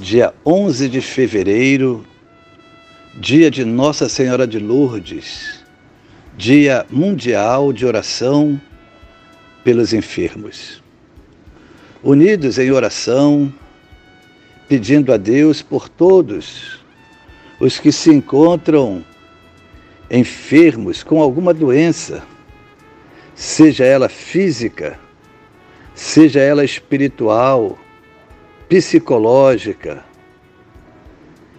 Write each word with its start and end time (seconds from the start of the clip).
dia 0.00 0.32
11 0.46 0.88
de 0.88 1.00
fevereiro, 1.00 2.06
dia 3.16 3.50
de 3.50 3.64
Nossa 3.64 4.08
Senhora 4.08 4.46
de 4.46 4.56
Lourdes, 4.60 5.64
dia 6.36 6.86
mundial 6.88 7.72
de 7.72 7.84
oração 7.84 8.60
pelos 9.64 9.92
enfermos. 9.92 10.80
Unidos 12.00 12.60
em 12.60 12.70
oração, 12.70 13.52
pedindo 14.68 15.12
a 15.12 15.16
Deus 15.16 15.62
por 15.62 15.88
todos 15.88 16.78
os 17.58 17.80
que 17.80 17.90
se 17.90 18.08
encontram 18.12 19.04
enfermos 20.08 21.02
com 21.02 21.20
alguma 21.20 21.52
doença, 21.52 22.22
seja 23.34 23.84
ela 23.84 24.08
física, 24.08 24.96
seja 25.92 26.38
ela 26.38 26.64
espiritual, 26.64 27.76
psicológica. 28.68 30.04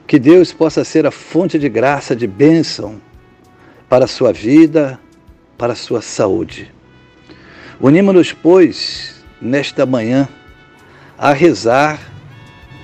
Que 0.06 0.20
Deus 0.20 0.52
possa 0.52 0.84
ser 0.84 1.06
a 1.06 1.12
fonte 1.12 1.60
de 1.60 1.70
graça, 1.70 2.16
de 2.16 2.28
bênção 2.28 3.02
para 3.88 4.06
a 4.06 4.08
sua 4.08 4.32
vida, 4.32 5.00
para 5.58 5.74
a 5.74 5.76
sua 5.76 6.02
saúde. 6.02 6.72
Unimos-nos, 7.80 8.34
pois, 8.34 9.24
nesta 9.42 9.86
manhã, 9.86 10.28
a 11.18 11.34
rezar 11.34 12.00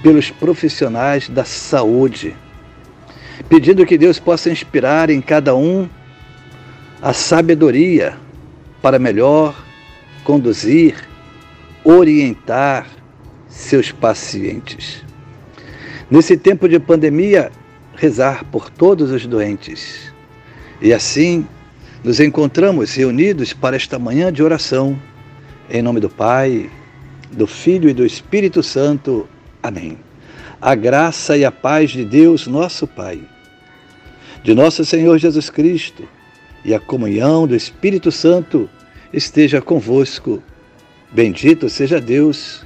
pelos 0.02 0.30
profissionais 0.30 1.30
da 1.30 1.44
saúde, 1.44 2.36
pedindo 3.50 3.86
que 3.86 3.98
Deus 3.98 4.20
possa 4.20 4.52
inspirar 4.52 5.10
em 5.10 5.22
cada 5.22 5.56
um 5.56 5.90
a 7.02 7.12
sabedoria 7.14 8.18
para 8.82 9.00
melhor 9.00 9.56
conduzir, 10.24 10.96
orientar, 11.84 12.88
seus 13.56 13.92
pacientes. 13.92 15.04
Nesse 16.12 16.38
tempo 16.38 16.68
de 16.68 16.78
pandemia, 16.78 17.52
rezar 17.96 18.44
por 18.46 18.70
todos 18.70 19.10
os 19.12 19.26
doentes. 19.26 20.14
E 20.82 20.94
assim, 20.94 21.48
nos 22.04 22.20
encontramos 22.20 22.94
reunidos 22.94 23.54
para 23.54 23.76
esta 23.76 23.98
manhã 23.98 24.32
de 24.32 24.44
oração. 24.44 25.00
Em 25.70 25.82
nome 25.82 26.00
do 26.00 26.10
Pai, 26.10 26.70
do 27.32 27.48
Filho 27.48 27.90
e 27.90 27.94
do 27.94 28.06
Espírito 28.06 28.62
Santo. 28.62 29.28
Amém. 29.64 29.98
A 30.62 30.76
graça 30.76 31.38
e 31.38 31.46
a 31.46 31.52
paz 31.52 31.92
de 31.92 32.04
Deus, 32.04 32.48
nosso 32.48 32.86
Pai, 32.86 33.22
de 34.44 34.54
nosso 34.54 34.84
Senhor 34.86 35.18
Jesus 35.18 35.50
Cristo 35.50 36.08
e 36.64 36.74
a 36.74 36.80
comunhão 36.80 37.48
do 37.48 37.56
Espírito 37.56 38.12
Santo 38.12 38.70
esteja 39.14 39.62
convosco. 39.62 40.44
Bendito 41.12 41.70
seja 41.70 42.02
Deus 42.02 42.66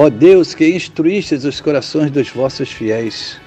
Ó 0.00 0.08
Deus, 0.08 0.54
que 0.54 0.64
instruístes 0.64 1.44
os 1.44 1.60
corações 1.60 2.08
dos 2.12 2.30
vossos 2.30 2.70
fiéis, 2.70 3.40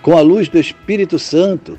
com 0.00 0.16
a 0.16 0.22
luz 0.22 0.48
do 0.48 0.58
Espírito 0.58 1.18
Santo, 1.18 1.78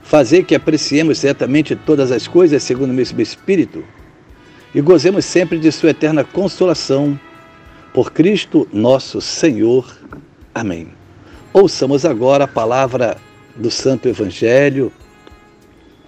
fazer 0.00 0.44
que 0.44 0.54
apreciemos 0.54 1.18
certamente 1.18 1.74
todas 1.74 2.12
as 2.12 2.28
coisas 2.28 2.62
segundo 2.62 2.92
o 2.92 2.94
mesmo 2.94 3.20
Espírito 3.20 3.82
e 4.72 4.80
gozemos 4.80 5.24
sempre 5.24 5.58
de 5.58 5.72
Sua 5.72 5.90
eterna 5.90 6.22
consolação. 6.22 7.18
Por 7.92 8.12
Cristo 8.12 8.68
nosso 8.72 9.20
Senhor. 9.20 9.92
Amém. 10.54 10.86
Ouçamos 11.52 12.04
agora 12.04 12.44
a 12.44 12.48
palavra 12.48 13.16
do 13.56 13.72
Santo 13.72 14.08
Evangelho. 14.08 14.92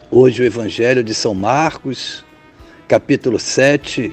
Hoje, 0.09 0.41
o 0.41 0.47
Evangelho 0.47 1.03
de 1.03 1.15
São 1.15 1.35
Marcos, 1.35 2.25
capítulo 2.87 3.41
7 3.41 4.13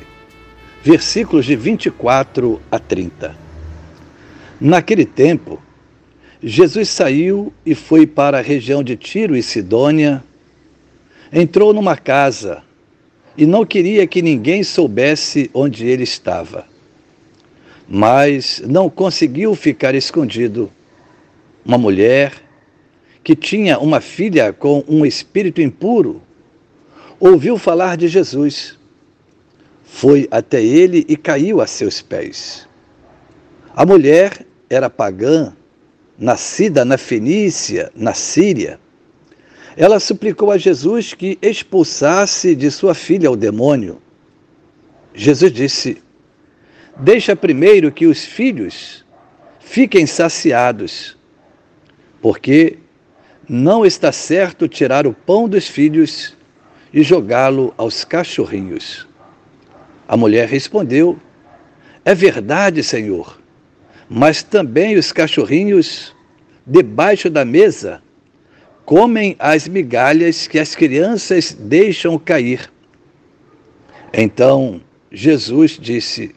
versículos 0.83 1.45
de 1.45 1.55
24 1.55 2.61
a 2.69 2.77
30. 2.77 3.33
Naquele 4.59 5.05
tempo, 5.05 5.61
Jesus 6.43 6.89
saiu 6.89 7.53
e 7.65 7.73
foi 7.73 8.05
para 8.05 8.39
a 8.39 8.41
região 8.41 8.83
de 8.83 8.97
Tiro 8.97 9.33
e 9.33 9.41
Sidônia. 9.41 10.21
Entrou 11.31 11.73
numa 11.73 11.95
casa 11.95 12.61
e 13.37 13.45
não 13.45 13.65
queria 13.65 14.05
que 14.05 14.21
ninguém 14.21 14.61
soubesse 14.61 15.49
onde 15.53 15.87
ele 15.87 16.03
estava. 16.03 16.65
Mas 17.87 18.61
não 18.67 18.89
conseguiu 18.89 19.55
ficar 19.55 19.95
escondido. 19.95 20.69
Uma 21.65 21.77
mulher 21.77 22.33
que 23.23 23.37
tinha 23.37 23.79
uma 23.79 24.01
filha 24.01 24.51
com 24.51 24.83
um 24.85 25.05
espírito 25.05 25.61
impuro 25.61 26.21
ouviu 27.21 27.57
falar 27.57 27.95
de 27.95 28.09
Jesus 28.09 28.77
foi 29.83 30.27
até 30.31 30.63
ele 30.63 31.05
e 31.07 31.15
caiu 31.15 31.61
a 31.61 31.67
seus 31.67 32.01
pés. 32.01 32.67
A 33.75 33.85
mulher 33.85 34.45
era 34.69 34.89
pagã, 34.89 35.53
nascida 36.17 36.85
na 36.85 36.97
Fenícia, 36.97 37.91
na 37.95 38.13
Síria. 38.13 38.79
Ela 39.75 39.99
suplicou 39.99 40.51
a 40.51 40.57
Jesus 40.57 41.13
que 41.13 41.37
expulsasse 41.41 42.55
de 42.55 42.69
sua 42.69 42.93
filha 42.93 43.31
o 43.31 43.35
demônio. 43.35 44.01
Jesus 45.13 45.51
disse: 45.51 46.01
Deixa 46.97 47.35
primeiro 47.35 47.91
que 47.91 48.05
os 48.05 48.23
filhos 48.23 49.03
fiquem 49.59 50.05
saciados, 50.05 51.17
porque 52.21 52.77
não 53.49 53.85
está 53.85 54.11
certo 54.11 54.67
tirar 54.67 55.05
o 55.07 55.13
pão 55.13 55.49
dos 55.49 55.67
filhos 55.67 56.35
e 56.93 57.01
jogá-lo 57.01 57.73
aos 57.75 58.05
cachorrinhos. 58.05 59.07
A 60.13 60.15
mulher 60.15 60.47
respondeu: 60.47 61.17
É 62.05 62.13
verdade, 62.13 62.83
Senhor, 62.83 63.41
mas 64.07 64.43
também 64.43 64.95
os 64.95 65.11
cachorrinhos 65.11 66.15
debaixo 66.67 67.31
da 67.31 67.43
mesa 67.43 67.99
comem 68.85 69.35
as 69.39 69.67
migalhas 69.67 70.45
que 70.45 70.59
as 70.59 70.75
crianças 70.75 71.51
deixam 71.51 72.19
cair. 72.19 72.71
Então 74.13 74.79
Jesus 75.11 75.79
disse: 75.81 76.35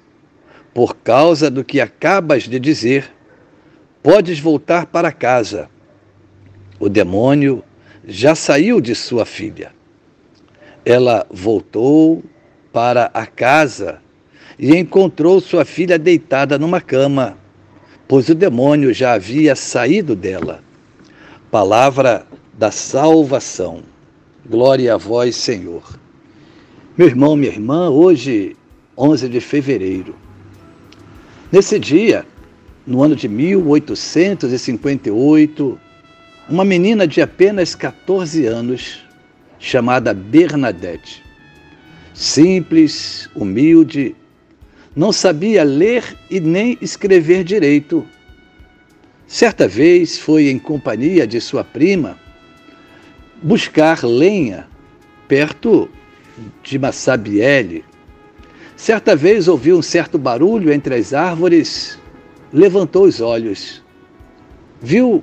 Por 0.72 0.96
causa 0.96 1.50
do 1.50 1.62
que 1.62 1.78
acabas 1.78 2.44
de 2.44 2.58
dizer, 2.58 3.12
podes 4.02 4.40
voltar 4.40 4.86
para 4.86 5.12
casa. 5.12 5.68
O 6.80 6.88
demônio 6.88 7.62
já 8.08 8.34
saiu 8.34 8.80
de 8.80 8.94
sua 8.94 9.26
filha. 9.26 9.70
Ela 10.82 11.26
voltou 11.30 12.24
para 12.76 13.10
a 13.14 13.24
casa 13.24 14.02
e 14.58 14.76
encontrou 14.76 15.40
sua 15.40 15.64
filha 15.64 15.98
deitada 15.98 16.58
numa 16.58 16.78
cama, 16.78 17.38
pois 18.06 18.28
o 18.28 18.34
demônio 18.34 18.92
já 18.92 19.14
havia 19.14 19.56
saído 19.56 20.14
dela. 20.14 20.62
Palavra 21.50 22.26
da 22.52 22.70
salvação. 22.70 23.82
Glória 24.44 24.92
a 24.92 24.98
vós, 24.98 25.36
Senhor. 25.36 25.98
Meu 26.98 27.08
irmão, 27.08 27.34
minha 27.34 27.50
irmã, 27.50 27.88
hoje, 27.88 28.54
11 28.94 29.26
de 29.30 29.40
fevereiro. 29.40 30.14
Nesse 31.50 31.78
dia, 31.78 32.26
no 32.86 33.02
ano 33.02 33.16
de 33.16 33.26
1858, 33.26 35.80
uma 36.46 36.62
menina 36.62 37.06
de 37.06 37.22
apenas 37.22 37.74
14 37.74 38.44
anos, 38.44 39.02
chamada 39.58 40.12
Bernadette, 40.12 41.24
simples, 42.16 43.28
humilde, 43.34 44.16
não 44.94 45.12
sabia 45.12 45.62
ler 45.62 46.16
e 46.30 46.40
nem 46.40 46.78
escrever 46.80 47.44
direito. 47.44 48.06
Certa 49.26 49.68
vez 49.68 50.18
foi 50.18 50.48
em 50.48 50.58
companhia 50.58 51.26
de 51.26 51.38
sua 51.40 51.62
prima 51.62 52.18
buscar 53.42 54.02
lenha 54.02 54.66
perto 55.28 55.90
de 56.62 56.78
Massabielle. 56.78 57.84
Certa 58.74 59.14
vez 59.14 59.46
ouviu 59.46 59.76
um 59.76 59.82
certo 59.82 60.16
barulho 60.16 60.72
entre 60.72 60.94
as 60.94 61.12
árvores, 61.12 61.98
levantou 62.50 63.04
os 63.04 63.20
olhos. 63.20 63.82
Viu 64.80 65.22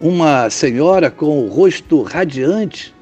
uma 0.00 0.48
senhora 0.48 1.10
com 1.10 1.44
o 1.44 1.48
rosto 1.48 2.02
radiante, 2.02 2.94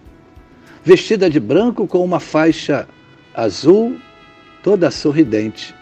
vestida 0.82 1.29
de 1.29 1.41
branco 1.41 1.87
com 1.87 2.03
uma 2.03 2.20
faixa 2.20 2.88
azul, 3.34 3.96
toda 4.62 4.90
sorridente. 4.90 5.75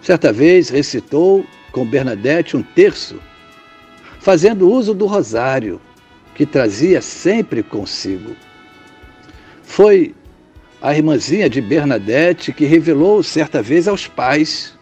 Certa 0.00 0.32
vez 0.32 0.68
recitou 0.68 1.44
com 1.72 1.84
Bernadette 1.84 2.56
um 2.56 2.62
terço, 2.62 3.20
fazendo 4.20 4.70
uso 4.70 4.94
do 4.94 5.06
rosário 5.06 5.80
que 6.34 6.46
trazia 6.46 7.02
sempre 7.02 7.62
consigo. 7.62 8.34
Foi 9.62 10.14
a 10.80 10.94
irmãzinha 10.94 11.50
de 11.50 11.60
Bernadette 11.60 12.52
que 12.52 12.64
revelou 12.64 13.22
certa 13.22 13.60
vez 13.60 13.88
aos 13.88 14.06
pais 14.06 14.78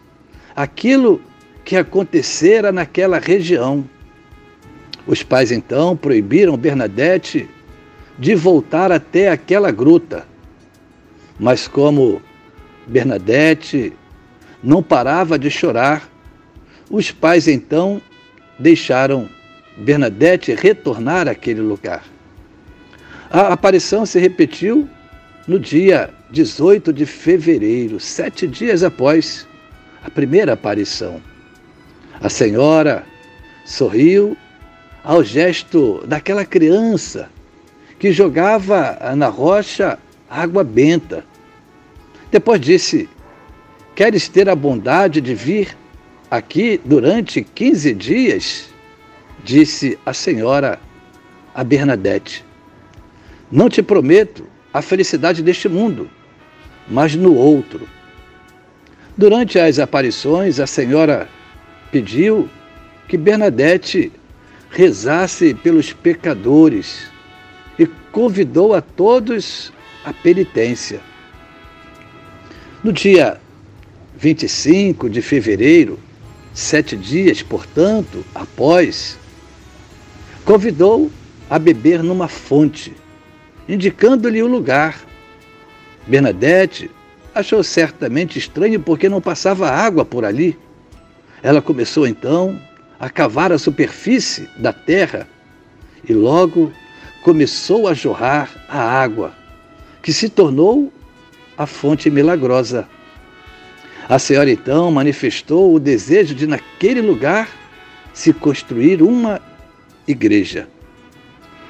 aquilo 0.55 1.21
que 1.65 1.75
acontecera 1.75 2.71
naquela 2.71 3.19
região. 3.19 3.83
Os 5.05 5.23
pais 5.23 5.51
então 5.51 5.97
proibiram 5.97 6.55
Bernadette 6.55 7.49
de 8.17 8.35
voltar 8.35 8.91
até 8.91 9.29
aquela 9.29 9.71
gruta. 9.71 10.27
Mas 11.39 11.67
como 11.67 12.21
Bernadette 12.87 13.93
não 14.63 14.81
parava 14.81 15.37
de 15.37 15.49
chorar, 15.49 16.09
os 16.89 17.11
pais 17.11 17.47
então 17.47 18.01
deixaram 18.57 19.29
Bernadette 19.77 20.53
retornar 20.53 21.27
àquele 21.27 21.61
lugar. 21.61 22.03
A 23.29 23.53
aparição 23.53 24.05
se 24.05 24.19
repetiu 24.19 24.89
no 25.47 25.59
dia 25.59 26.09
18 26.31 26.91
de 26.91 27.05
fevereiro, 27.05 27.99
sete 27.99 28.47
dias 28.47 28.83
após 28.83 29.47
a 30.03 30.09
primeira 30.09 30.53
aparição. 30.53 31.21
A 32.19 32.29
senhora 32.29 33.05
sorriu 33.65 34.35
ao 35.03 35.23
gesto 35.23 36.03
daquela 36.07 36.43
criança 36.43 37.29
que 37.99 38.11
jogava 38.11 38.97
na 39.15 39.27
rocha 39.27 39.99
água 40.29 40.63
benta. 40.63 41.25
Depois 42.31 42.59
disse: 42.59 43.09
Queres 43.95 44.27
ter 44.27 44.49
a 44.49 44.55
bondade 44.55 45.21
de 45.21 45.33
vir 45.33 45.75
aqui 46.29 46.79
durante 46.83 47.41
15 47.41 47.93
dias? 47.93 48.69
disse 49.43 49.97
a 50.05 50.13
senhora 50.13 50.79
a 51.55 51.63
Bernadette. 51.63 52.43
Não 53.49 53.69
te 53.69 53.81
prometo 53.81 54.45
a 54.73 54.81
felicidade 54.81 55.41
deste 55.41 55.69
mundo, 55.69 56.09
mas 56.87 57.15
no 57.15 57.33
outro. 57.33 57.87
Durante 59.15 59.57
as 59.57 59.79
aparições, 59.79 60.59
a 60.59 60.67
senhora 60.67 61.29
pediu 61.91 62.49
que 63.07 63.17
Bernadette 63.17 64.11
rezasse 64.69 65.53
pelos 65.53 65.93
pecadores 65.93 67.09
e 67.79 67.87
convidou 68.11 68.73
a 68.73 68.81
todos 68.81 69.71
à 70.07 70.13
penitência. 70.13 70.99
No 72.83 72.91
dia 72.93 73.39
25 74.17 75.09
de 75.09 75.21
fevereiro, 75.21 75.99
sete 76.53 76.95
dias, 76.95 77.41
portanto, 77.41 78.25
após 78.33 79.17
Convidou 80.47 81.11
a 81.49 81.59
beber 81.59 82.01
numa 82.01 82.29
fonte, 82.29 82.95
indicando-lhe 83.67 84.41
o 84.41 84.47
lugar. 84.47 84.97
Bernadette 86.07 86.89
achou 87.35 87.61
certamente 87.61 88.39
estranho 88.39 88.79
porque 88.79 89.09
não 89.09 89.19
passava 89.19 89.69
água 89.69 90.05
por 90.05 90.23
ali. 90.23 90.57
Ela 91.43 91.61
começou 91.61 92.07
então 92.07 92.57
a 92.97 93.09
cavar 93.09 93.51
a 93.51 93.57
superfície 93.57 94.47
da 94.57 94.71
terra 94.71 95.27
e 96.07 96.13
logo 96.13 96.71
começou 97.23 97.85
a 97.85 97.93
jorrar 97.93 98.49
a 98.69 98.79
água, 98.79 99.33
que 100.07 100.13
se 100.13 100.29
tornou 100.29 100.89
a 101.57 101.65
fonte 101.65 102.09
milagrosa. 102.09 102.87
A 104.07 104.17
senhora 104.17 104.49
então 104.49 104.89
manifestou 104.89 105.75
o 105.75 105.81
desejo 105.81 106.33
de, 106.33 106.47
naquele 106.47 107.01
lugar, 107.01 107.49
se 108.13 108.31
construir 108.31 109.01
uma 109.01 109.41
igreja. 110.07 110.69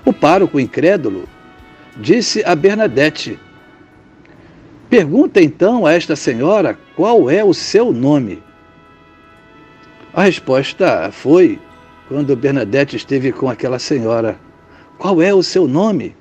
O 0.05 0.13
pároco 0.13 0.59
incrédulo 0.59 1.27
disse 1.95 2.43
a 2.45 2.53
Bernadette: 2.53 3.39
Pergunta 4.87 5.41
então 5.41 5.87
a 5.87 5.93
esta 5.93 6.15
senhora 6.15 6.77
qual 6.95 7.31
é 7.31 7.43
o 7.43 7.55
seu 7.55 7.91
nome. 7.91 8.43
A 10.13 10.21
resposta 10.21 11.09
foi, 11.11 11.59
quando 12.07 12.35
Bernadette 12.35 12.97
esteve 12.97 13.31
com 13.31 13.49
aquela 13.49 13.79
senhora: 13.79 14.39
Qual 14.99 15.23
é 15.23 15.33
o 15.33 15.41
seu 15.41 15.67
nome? 15.67 16.15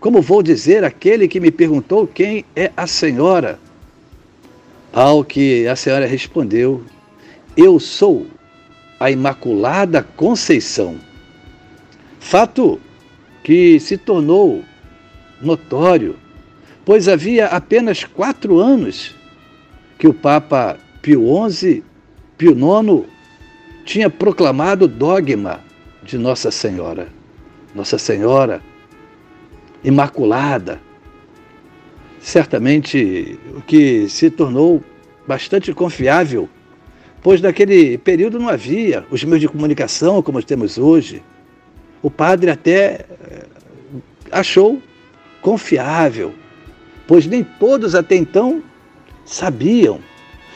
Como 0.00 0.20
vou 0.20 0.42
dizer 0.42 0.84
aquele 0.84 1.26
que 1.26 1.40
me 1.40 1.50
perguntou 1.50 2.06
quem 2.06 2.44
é 2.54 2.70
a 2.76 2.86
senhora? 2.86 3.58
Ao 4.92 5.24
que 5.24 5.66
a 5.66 5.74
senhora 5.74 6.06
respondeu: 6.06 6.82
Eu 7.56 7.80
sou 7.80 8.26
a 9.00 9.10
Imaculada 9.10 10.02
Conceição. 10.02 10.96
Fato 12.20 12.80
que 13.42 13.78
se 13.80 13.96
tornou 13.96 14.64
notório, 15.40 16.16
pois 16.84 17.08
havia 17.08 17.46
apenas 17.46 18.04
quatro 18.04 18.58
anos 18.58 19.14
que 19.98 20.08
o 20.08 20.14
Papa 20.14 20.78
Pio 21.00 21.26
XI, 21.50 21.82
Pio 22.36 22.52
IX, 22.52 23.06
tinha 23.84 24.10
proclamado 24.10 24.88
dogma 24.88 25.60
de 26.02 26.18
Nossa 26.18 26.50
Senhora. 26.50 27.08
Nossa 27.74 27.98
Senhora 27.98 28.60
Imaculada. 29.86 30.78
Certamente 32.20 33.38
o 33.56 33.62
que 33.62 34.06
se 34.10 34.28
tornou 34.28 34.84
bastante 35.26 35.72
confiável, 35.72 36.46
pois 37.22 37.40
naquele 37.40 37.96
período 37.96 38.38
não 38.38 38.50
havia 38.50 39.06
os 39.10 39.24
meios 39.24 39.40
de 39.40 39.48
comunicação 39.48 40.20
como 40.20 40.42
temos 40.42 40.76
hoje 40.76 41.22
o 42.06 42.10
padre 42.10 42.50
até 42.50 43.04
eh, 43.10 43.46
achou 44.30 44.80
confiável, 45.42 46.32
pois 47.06 47.26
nem 47.26 47.42
todos 47.42 47.96
até 47.96 48.14
então 48.14 48.62
sabiam. 49.24 49.98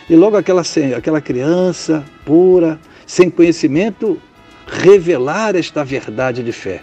E 0.09 0.15
logo 0.15 0.37
aquela, 0.37 0.63
aquela 0.97 1.21
criança 1.21 2.05
pura, 2.25 2.79
sem 3.05 3.29
conhecimento, 3.29 4.21
revelar 4.65 5.57
esta 5.57 5.85
verdade 5.85 6.43
de 6.43 6.53
fé. 6.53 6.83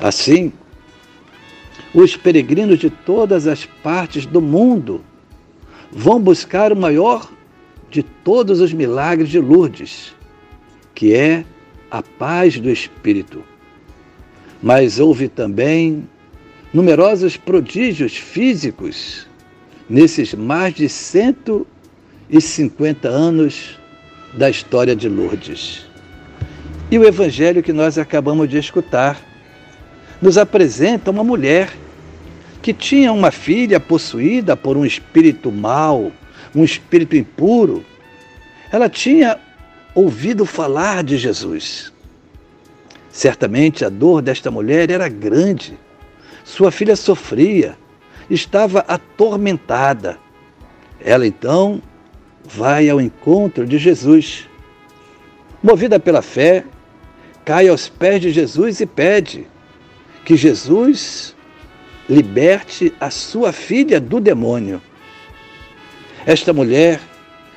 Assim, 0.00 0.52
os 1.94 2.16
peregrinos 2.16 2.78
de 2.78 2.90
todas 2.90 3.46
as 3.46 3.64
partes 3.64 4.26
do 4.26 4.40
mundo 4.40 5.04
vão 5.90 6.20
buscar 6.20 6.72
o 6.72 6.76
maior 6.76 7.30
de 7.90 8.02
todos 8.02 8.60
os 8.60 8.72
milagres 8.72 9.28
de 9.28 9.38
Lourdes, 9.40 10.14
que 10.94 11.14
é 11.14 11.44
a 11.90 12.00
paz 12.02 12.60
do 12.60 12.70
Espírito. 12.70 13.42
Mas 14.62 15.00
houve 15.00 15.28
também 15.28 16.08
numerosos 16.72 17.36
prodígios 17.36 18.16
físicos 18.16 19.26
nesses 19.88 20.34
mais 20.34 20.74
de 20.74 20.88
150 20.88 23.08
anos 23.08 23.78
da 24.34 24.50
história 24.50 24.94
de 24.94 25.08
Lourdes. 25.08 25.86
E 26.90 26.98
o 26.98 27.04
evangelho 27.04 27.62
que 27.62 27.72
nós 27.72 27.96
acabamos 27.96 28.46
de 28.48 28.58
escutar 28.58 29.27
nos 30.20 30.36
apresenta 30.36 31.10
uma 31.10 31.22
mulher 31.22 31.72
que 32.60 32.72
tinha 32.72 33.12
uma 33.12 33.30
filha 33.30 33.78
possuída 33.78 34.56
por 34.56 34.76
um 34.76 34.84
espírito 34.84 35.50
mau, 35.50 36.12
um 36.54 36.64
espírito 36.64 37.16
impuro. 37.16 37.84
Ela 38.70 38.88
tinha 38.88 39.38
ouvido 39.94 40.44
falar 40.44 41.04
de 41.04 41.16
Jesus. 41.16 41.92
Certamente 43.10 43.84
a 43.84 43.88
dor 43.88 44.20
desta 44.20 44.50
mulher 44.50 44.90
era 44.90 45.08
grande. 45.08 45.78
Sua 46.44 46.70
filha 46.70 46.96
sofria, 46.96 47.76
estava 48.28 48.80
atormentada. 48.80 50.18
Ela 51.00 51.26
então 51.26 51.80
vai 52.44 52.88
ao 52.88 53.00
encontro 53.00 53.66
de 53.66 53.78
Jesus. 53.78 54.48
Movida 55.62 55.98
pela 55.98 56.22
fé, 56.22 56.64
cai 57.44 57.68
aos 57.68 57.88
pés 57.88 58.20
de 58.20 58.30
Jesus 58.30 58.80
e 58.80 58.86
pede 58.86 59.46
que 60.28 60.36
Jesus 60.36 61.34
liberte 62.06 62.92
a 63.00 63.10
sua 63.10 63.50
filha 63.50 63.98
do 63.98 64.20
demônio. 64.20 64.78
Esta 66.26 66.52
mulher 66.52 67.00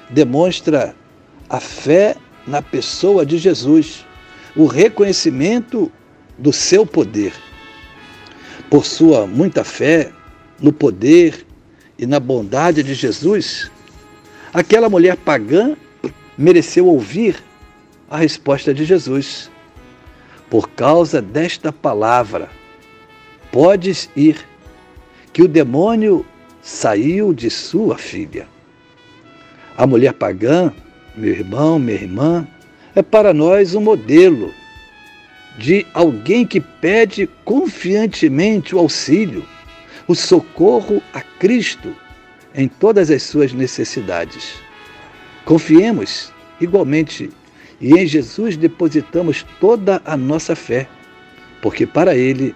demonstra 0.09 0.95
a 1.49 1.59
fé 1.59 2.15
na 2.47 2.61
pessoa 2.61 3.25
de 3.25 3.37
Jesus, 3.37 4.05
o 4.55 4.67
reconhecimento 4.67 5.91
do 6.37 6.53
seu 6.53 6.85
poder. 6.85 7.33
Por 8.69 8.85
sua 8.85 9.27
muita 9.27 9.65
fé 9.65 10.09
no 10.57 10.71
poder 10.71 11.45
e 11.99 12.05
na 12.05 12.21
bondade 12.21 12.81
de 12.83 12.93
Jesus, 12.93 13.69
aquela 14.53 14.89
mulher 14.89 15.17
pagã 15.17 15.75
mereceu 16.37 16.87
ouvir 16.87 17.35
a 18.09 18.15
resposta 18.15 18.73
de 18.73 18.85
Jesus. 18.85 19.51
Por 20.49 20.69
causa 20.69 21.21
desta 21.21 21.73
palavra, 21.73 22.60
podes 23.51 24.09
ir, 24.15 24.37
que 25.33 25.41
o 25.41 25.47
demônio 25.47 26.25
saiu 26.61 27.33
de 27.33 27.49
sua 27.49 27.97
filha. 27.97 28.47
A 29.77 29.85
mulher 29.87 30.13
pagã, 30.13 30.73
meu 31.15 31.31
irmão, 31.31 31.79
minha 31.79 31.97
irmã, 31.97 32.47
é 32.95 33.01
para 33.01 33.33
nós 33.33 33.73
um 33.73 33.81
modelo 33.81 34.53
de 35.57 35.85
alguém 35.93 36.45
que 36.45 36.59
pede 36.59 37.27
confiantemente 37.43 38.75
o 38.75 38.79
auxílio, 38.79 39.45
o 40.07 40.15
socorro 40.15 41.01
a 41.13 41.21
Cristo 41.21 41.95
em 42.53 42.67
todas 42.67 43.09
as 43.09 43.23
suas 43.23 43.53
necessidades. 43.53 44.55
Confiemos 45.45 46.31
igualmente 46.59 47.29
e 47.79 47.93
em 47.93 48.05
Jesus 48.05 48.55
depositamos 48.55 49.45
toda 49.59 50.01
a 50.05 50.15
nossa 50.15 50.55
fé, 50.55 50.87
porque 51.61 51.85
para 51.85 52.15
Ele 52.15 52.55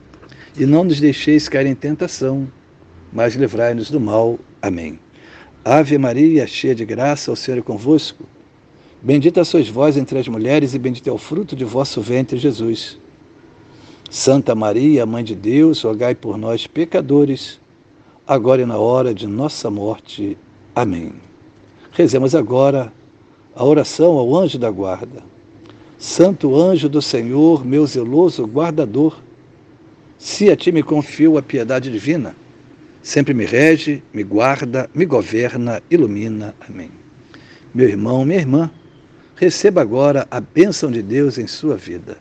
e 0.57 0.65
não 0.65 0.83
nos 0.83 0.99
deixeis 0.99 1.47
cair 1.47 1.67
em 1.67 1.75
tentação, 1.75 2.47
mas 3.11 3.35
livrai-nos 3.35 3.89
do 3.89 3.99
mal. 3.99 4.39
Amém. 4.61 4.99
Ave 5.63 5.97
Maria, 5.97 6.47
cheia 6.47 6.73
de 6.73 6.85
graça, 6.85 7.31
o 7.31 7.35
Senhor 7.35 7.59
é 7.59 7.61
convosco. 7.61 8.25
Bendita 9.01 9.43
sois 9.43 9.67
vós 9.67 9.97
entre 9.97 10.19
as 10.19 10.27
mulheres, 10.27 10.73
e 10.73 10.79
bendito 10.79 11.09
é 11.09 11.13
o 11.13 11.17
fruto 11.17 11.55
de 11.55 11.65
vosso 11.65 12.01
ventre, 12.01 12.37
Jesus. 12.37 12.97
Santa 14.09 14.53
Maria, 14.53 15.05
Mãe 15.05 15.23
de 15.23 15.35
Deus, 15.35 15.81
rogai 15.83 16.13
por 16.13 16.37
nós, 16.37 16.67
pecadores, 16.67 17.59
agora 18.27 18.61
e 18.61 18.65
na 18.65 18.77
hora 18.77 19.13
de 19.13 19.25
nossa 19.25 19.69
morte. 19.69 20.37
Amém. 20.75 21.13
Rezemos 21.91 22.35
agora 22.35 22.91
a 23.55 23.63
oração 23.63 24.17
ao 24.17 24.35
anjo 24.35 24.57
da 24.57 24.69
guarda. 24.69 25.23
Santo 25.97 26.55
anjo 26.55 26.89
do 26.89 27.01
Senhor, 27.01 27.65
meu 27.65 27.85
zeloso 27.85 28.45
guardador, 28.45 29.19
se 30.21 30.51
a 30.51 30.55
ti 30.55 30.71
me 30.71 30.83
confio 30.83 31.35
a 31.35 31.41
piedade 31.41 31.89
divina, 31.89 32.35
sempre 33.01 33.33
me 33.33 33.43
rege, 33.43 34.03
me 34.13 34.21
guarda, 34.23 34.87
me 34.93 35.03
governa, 35.03 35.81
ilumina. 35.89 36.53
Amém. 36.69 36.91
Meu 37.73 37.89
irmão, 37.89 38.23
minha 38.23 38.37
irmã, 38.37 38.71
receba 39.35 39.81
agora 39.81 40.27
a 40.29 40.39
bênção 40.39 40.91
de 40.91 41.01
Deus 41.01 41.39
em 41.39 41.47
sua 41.47 41.75
vida. 41.75 42.19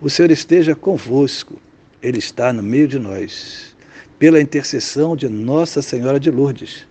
O 0.00 0.08
Senhor 0.08 0.30
esteja 0.30 0.74
convosco, 0.74 1.60
Ele 2.02 2.16
está 2.18 2.54
no 2.54 2.62
meio 2.62 2.88
de 2.88 2.98
nós 2.98 3.76
pela 4.18 4.40
intercessão 4.40 5.14
de 5.14 5.28
Nossa 5.28 5.82
Senhora 5.82 6.18
de 6.18 6.30
Lourdes. 6.30 6.86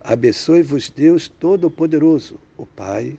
Abençoe-vos 0.00 0.90
Deus 0.90 1.26
Todo-Poderoso, 1.26 2.38
o 2.56 2.64
Pai, 2.64 3.18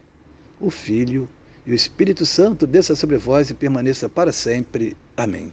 o 0.61 0.69
Filho 0.71 1.27
e 1.65 1.71
o 1.73 1.75
Espírito 1.75 2.25
Santo, 2.25 2.65
desça 2.65 2.95
sobre 2.95 3.17
vós 3.17 3.49
e 3.49 3.53
permaneça 3.53 4.07
para 4.07 4.31
sempre. 4.31 4.95
Amém. 5.17 5.51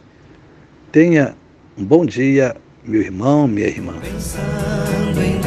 Tenha 0.95 1.35
um 1.77 1.85
bom 1.85 2.07
dia, 2.07 2.55
meu 2.85 3.01
irmão, 3.01 3.49
minha 3.49 3.67
irmã. 3.67 3.95
Pensando 4.01 5.21
em 5.21 5.41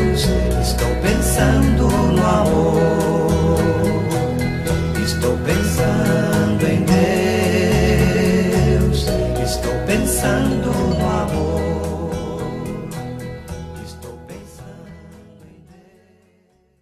Deus, 0.00 0.26
estou 0.60 0.88
pensando. 1.00 2.03